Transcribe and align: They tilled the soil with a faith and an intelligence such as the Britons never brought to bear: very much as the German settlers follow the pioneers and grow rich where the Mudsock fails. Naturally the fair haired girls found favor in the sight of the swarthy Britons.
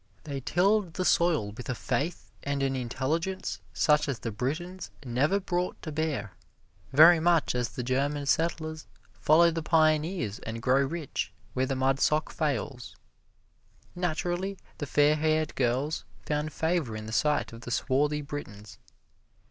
They 0.23 0.39
tilled 0.39 0.95
the 0.95 1.05
soil 1.05 1.51
with 1.51 1.69
a 1.69 1.75
faith 1.75 2.31
and 2.41 2.63
an 2.63 2.75
intelligence 2.75 3.61
such 3.71 4.09
as 4.09 4.17
the 4.17 4.31
Britons 4.31 4.89
never 5.05 5.39
brought 5.39 5.79
to 5.83 5.91
bear: 5.91 6.31
very 6.91 7.19
much 7.19 7.53
as 7.53 7.69
the 7.69 7.83
German 7.83 8.25
settlers 8.25 8.87
follow 9.13 9.51
the 9.51 9.61
pioneers 9.61 10.39
and 10.39 10.59
grow 10.59 10.81
rich 10.83 11.31
where 11.53 11.67
the 11.67 11.75
Mudsock 11.75 12.31
fails. 12.31 12.95
Naturally 13.93 14.57
the 14.79 14.87
fair 14.87 15.15
haired 15.15 15.53
girls 15.53 16.03
found 16.25 16.51
favor 16.51 16.95
in 16.95 17.05
the 17.05 17.13
sight 17.13 17.53
of 17.53 17.61
the 17.61 17.69
swarthy 17.69 18.23
Britons. 18.23 18.79